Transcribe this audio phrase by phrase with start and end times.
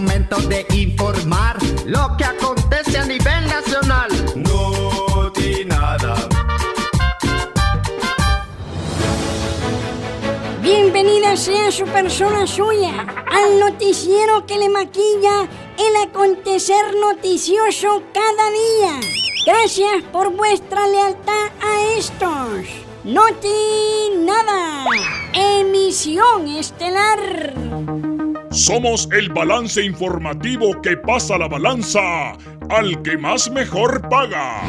[0.00, 4.10] momento de informar lo que acontece a nivel nacional.
[4.34, 5.32] No
[5.66, 6.14] nada.
[10.60, 13.06] Bienvenida sea su persona suya
[13.38, 15.48] al noticiero que le maquilla
[15.78, 19.00] el acontecer noticioso cada día.
[19.46, 22.66] Gracias por vuestra lealtad a estos.
[23.02, 24.84] Noti Nada.
[25.32, 28.15] Emisión estelar.
[28.56, 32.00] Somos el balance informativo que pasa la balanza
[32.70, 34.62] al que más mejor paga.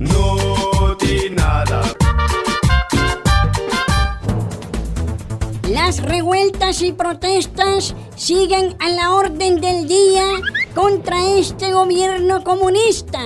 [0.00, 1.82] Noti Nada.
[5.70, 10.26] Las revueltas y protestas siguen a la orden del día
[10.74, 13.20] contra este gobierno comunista.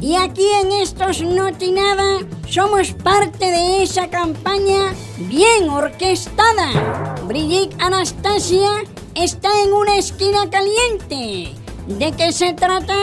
[0.00, 7.16] Y aquí en estos Notinada somos parte de esa campaña bien orquestada.
[7.26, 8.84] Brigitte Anastasia
[9.14, 11.54] está en una esquina caliente.
[11.86, 12.96] ¿De qué se trata?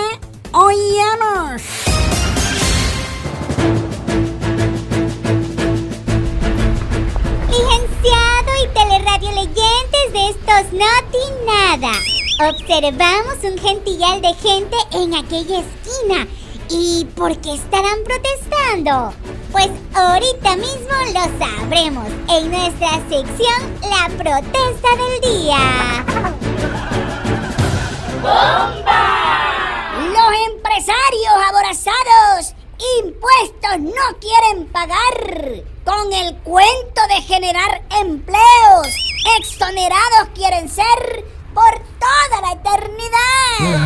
[0.52, 1.62] Oíamos.
[7.50, 11.94] Licenciado y teleradio leyentes de estos Noti Nada.
[12.50, 16.28] Observamos un gentillal de gente en aquella esquina.
[16.70, 19.14] ¿Y por qué estarán protestando?
[19.52, 26.06] Pues ahorita mismo lo sabremos en nuestra sección La protesta del día.
[28.22, 29.12] ¡Bomba!
[30.08, 32.56] Los empresarios aborazados
[33.04, 38.88] impuestos no quieren pagar con el cuento de generar empleos.
[39.38, 43.82] Exonerados quieren ser por toda la eternidad.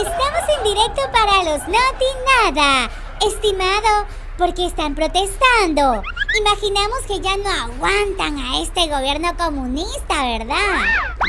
[0.00, 2.10] Estamos en directo para los Noti
[2.44, 3.03] Nada.
[3.20, 6.02] Estimado, porque están protestando.
[6.38, 10.82] Imaginamos que ya no aguantan a este gobierno comunista, ¿verdad?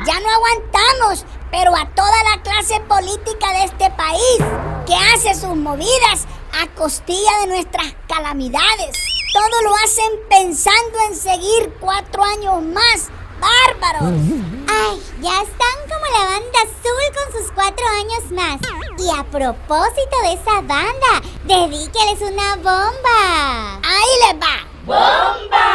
[0.05, 4.37] Ya no aguantamos, pero a toda la clase política de este país
[4.85, 6.25] que hace sus movidas
[6.61, 8.97] a costilla de nuestras calamidades.
[9.33, 13.09] Todo lo hacen pensando en seguir cuatro años más.
[13.39, 14.13] ¡Bárbaros!
[14.77, 18.61] Ay, ya están como la banda azul con sus cuatro años más.
[18.97, 23.79] Y a propósito de esa banda, dedíqueles una bomba.
[23.83, 24.67] ¡Ahí les va!
[24.85, 25.65] ¡Bomba!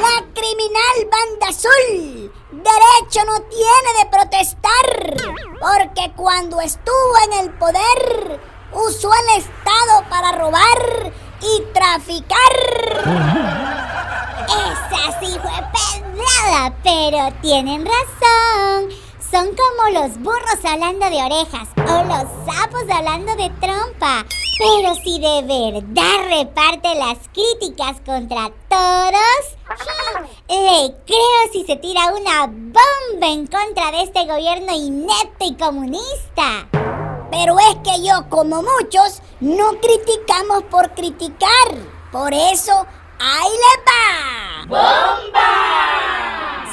[0.00, 2.32] La criminal banda azul
[2.66, 4.86] derecho no tiene de protestar,
[5.60, 8.40] porque cuando estuvo en el poder
[8.72, 12.36] usó el Estado para robar y traficar.
[14.48, 15.56] Esa sí fue
[16.82, 18.90] pero tienen razón.
[19.30, 24.24] Son como los burros hablando de orejas o los sapos hablando de trompa.
[24.58, 29.56] Pero si de verdad reparte las críticas contra todos,
[30.48, 36.68] le creo si se tira una bomba en contra de este gobierno inepto y comunista.
[37.30, 41.68] Pero es que yo, como muchos, no criticamos por criticar.
[42.12, 42.86] Por eso,
[43.18, 44.66] ¡ahí le va!
[44.68, 46.25] ¡Bomba!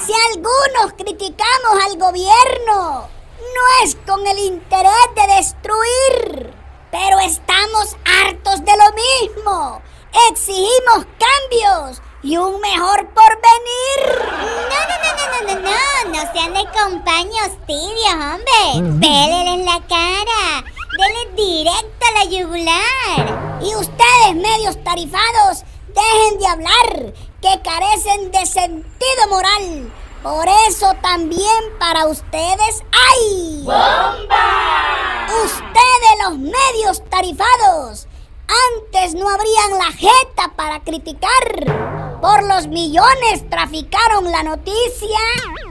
[0.05, 3.07] Si algunos criticamos al gobierno,
[3.39, 6.53] no es con el interés de destruir,
[6.91, 9.81] pero estamos hartos de lo mismo.
[10.29, 14.25] Exigimos cambios y un mejor porvenir.
[14.69, 18.99] No, no, no, no, no, no, no, no sean de compaños tibios, hombre.
[18.99, 20.65] Péleles la cara.
[20.97, 23.59] Denle directo a la yugular.
[23.61, 29.91] Y ustedes, medios tarifados, dejen de hablar, que carecen de sentido moral.
[30.23, 33.63] Por eso también para ustedes hay...
[33.65, 35.27] ¡Bomba!
[35.43, 38.07] Ustedes los medios tarifados.
[38.47, 42.19] Antes no abrían la jeta para criticar.
[42.21, 45.19] Por los millones traficaron la noticia,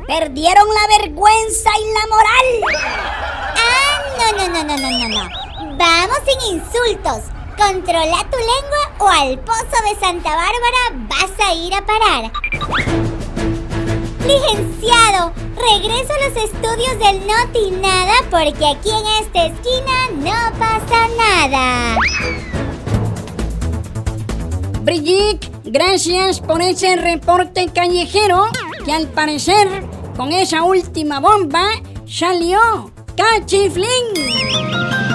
[0.06, 2.84] perdieron la vergüenza y la moral.
[3.56, 5.78] Ah, no, no, no, no, no, no.
[5.78, 7.42] Vamos sin insultos.
[7.57, 12.33] Controla tu lengua o al pozo de Santa Bárbara vas a ir a parar.
[14.27, 21.09] Licenciado, regreso a los estudios del Noti Nada porque aquí en esta esquina no pasa
[21.17, 21.97] nada.
[24.82, 28.47] Brigitte, gracias por ese reporte callejero
[28.85, 29.69] que al parecer
[30.17, 31.69] con esa última bomba
[32.06, 35.12] salió cachiflín.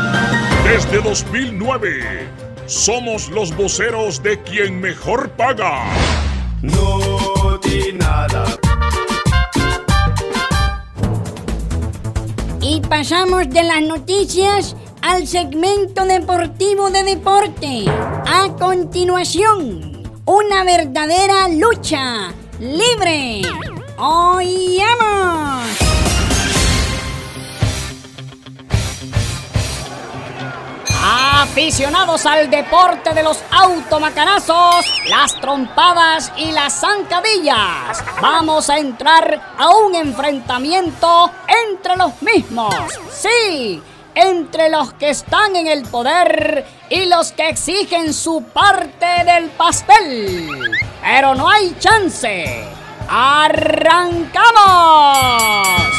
[0.68, 2.28] Desde 2009,
[2.66, 5.86] somos los voceros de quien mejor paga.
[6.62, 8.44] Noti Nada.
[12.60, 17.86] Y pasamos de las noticias al segmento deportivo de deporte.
[17.90, 23.44] A continuación, una verdadera lucha libre.
[23.98, 25.87] ¡Oíamos!
[31.58, 39.70] Aficionados al deporte de los automacanazos, las trompadas y las zancadillas, vamos a entrar a
[39.70, 41.32] un enfrentamiento
[41.66, 42.76] entre los mismos.
[43.12, 43.82] Sí,
[44.14, 50.62] entre los que están en el poder y los que exigen su parte del pastel.
[51.02, 52.66] Pero no hay chance.
[53.10, 55.97] ¡Arrancamos!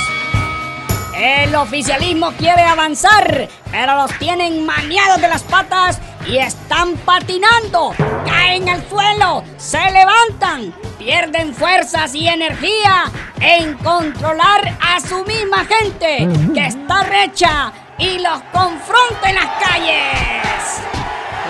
[1.18, 5.98] El oficialismo quiere avanzar, pero los tienen maniados de las patas
[6.28, 7.92] y están patinando.
[8.24, 13.06] Caen al suelo, se levantan, pierden fuerzas y energía
[13.40, 20.97] en controlar a su misma gente que está recha y los confronta en las calles.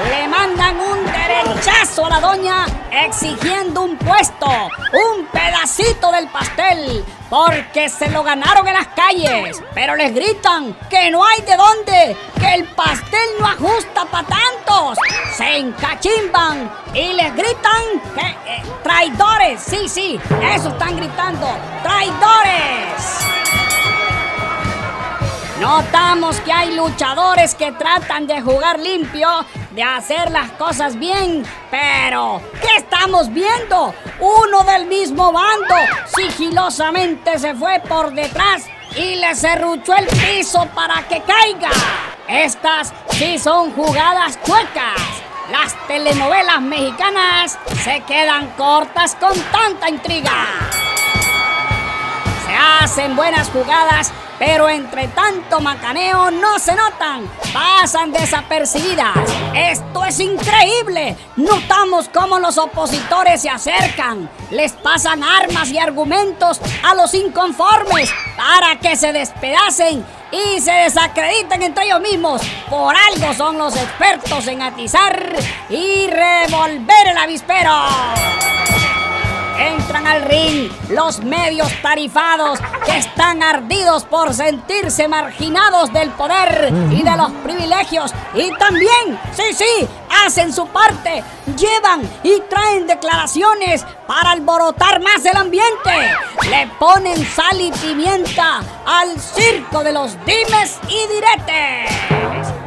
[0.06, 7.88] Le mandan un derechazo a la doña exigiendo un puesto, un pedacito del pastel, porque
[7.88, 9.60] se lo ganaron en las calles.
[9.74, 14.98] Pero les gritan que no hay de dónde, que el pastel no ajusta para tantos.
[15.36, 17.82] Se encachimban y les gritan
[18.14, 19.60] que eh, traidores.
[19.60, 20.20] Sí, sí,
[20.54, 21.48] eso están gritando,
[21.82, 23.37] traidores.
[25.60, 29.28] Notamos que hay luchadores que tratan de jugar limpio,
[29.72, 33.92] de hacer las cosas bien, pero ¿qué estamos viendo?
[34.20, 35.74] Uno del mismo bando
[36.16, 38.66] sigilosamente se fue por detrás
[38.96, 41.70] y le cerruchó el piso para que caiga.
[42.28, 45.00] Estas sí son jugadas chuecas.
[45.50, 50.46] Las telenovelas mexicanas se quedan cortas con tanta intriga.
[52.46, 59.16] Se hacen buenas jugadas pero entre tanto macaneo no se notan, pasan desapercibidas.
[59.54, 61.16] Esto es increíble.
[61.36, 68.78] Notamos cómo los opositores se acercan, les pasan armas y argumentos a los inconformes para
[68.78, 72.42] que se despedacen y se desacrediten entre ellos mismos.
[72.68, 75.34] Por algo son los expertos en atizar
[75.70, 77.72] y revolver el avispero
[79.58, 87.02] entran al ring los medios tarifados que están ardidos por sentirse marginados del poder y
[87.02, 88.12] de los privilegios.
[88.34, 89.88] Y también, sí, sí,
[90.24, 91.22] hacen su parte,
[91.56, 95.90] llevan y traen declaraciones para alborotar más el ambiente.
[96.48, 101.90] Le ponen sal y pimienta al circo de los dimes y diretes.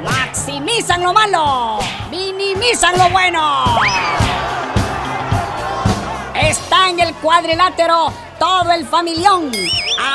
[0.04, 1.80] Maximizan lo malo,
[2.10, 3.80] minimizan lo bueno
[7.22, 9.52] cuadrilátero todo el familión,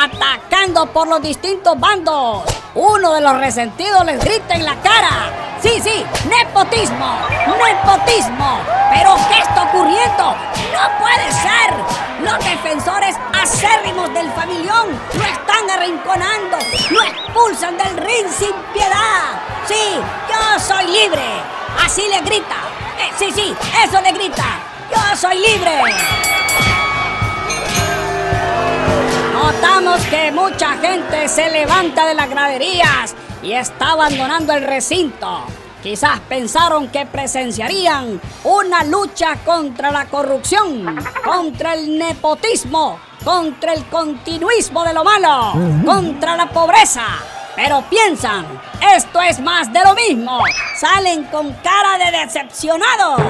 [0.02, 2.42] atacando por los distintos bandos.
[2.74, 5.30] Uno de los resentidos les grita en la cara.
[5.62, 7.18] Sí, sí, nepotismo,
[7.64, 8.58] nepotismo.
[8.92, 10.34] Pero ¿qué está ocurriendo?
[10.72, 12.06] No puede ser.
[12.22, 16.58] Los defensores acérrimos del familión lo están arrinconando,
[16.90, 19.40] lo expulsan del ring sin piedad.
[19.66, 21.24] Sí, yo soy libre.
[21.84, 22.56] Así le grita.
[22.98, 23.54] Eh, sí, sí,
[23.84, 24.44] eso le grita.
[24.90, 26.35] ¡Yo soy libre!
[29.46, 33.14] Notamos que mucha gente se levanta de las graderías
[33.44, 35.44] y está abandonando el recinto.
[35.84, 44.82] Quizás pensaron que presenciarían una lucha contra la corrupción, contra el nepotismo, contra el continuismo
[44.82, 45.52] de lo malo,
[45.85, 47.06] contra la pobreza.
[47.54, 48.47] Pero piensan,
[48.97, 50.40] esto es más de lo mismo.
[50.76, 53.20] Salen con cara de decepcionados.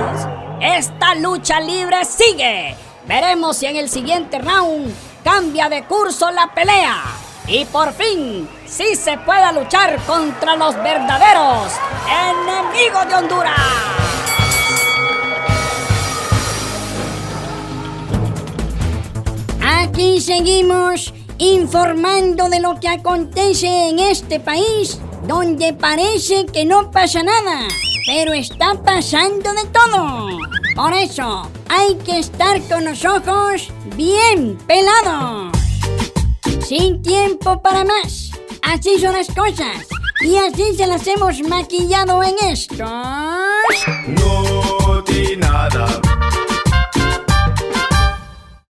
[0.63, 2.75] Esta lucha libre sigue.
[3.07, 4.95] Veremos si en el siguiente round
[5.27, 7.03] cambia de curso la pelea.
[7.49, 11.73] Y por fin, sí se pueda luchar contra los verdaderos
[12.09, 13.61] enemigos de Honduras.
[19.61, 27.25] Aquí seguimos informando de lo que acontece en este país, donde parece que no pasa
[27.25, 27.67] nada
[28.07, 30.39] pero está pasando de todo.
[30.77, 35.53] Por eso hay que estar con los ojos bien pelados.
[36.67, 38.31] Sin tiempo para más.
[38.63, 39.87] Así son las cosas.
[40.21, 42.79] Y así se las hemos maquillado en estos...
[44.09, 45.05] No,
[45.39, 46.06] nada.